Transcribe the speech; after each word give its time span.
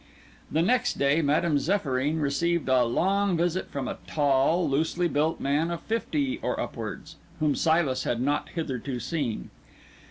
That 0.49 0.63
next 0.63 0.97
day 0.97 1.21
Madame 1.21 1.57
Zéphyrine 1.57 2.19
received 2.19 2.67
a 2.67 2.83
long 2.85 3.37
visit 3.37 3.69
from 3.69 3.87
a 3.87 3.99
tall, 4.07 4.67
loosely 4.67 5.07
built 5.07 5.39
man 5.39 5.69
of 5.69 5.81
fifty 5.81 6.39
or 6.41 6.59
upwards, 6.59 7.17
whom 7.39 7.53
Silas 7.53 8.03
had 8.03 8.19
not 8.19 8.49
hitherto 8.55 8.99
seen. 8.99 9.51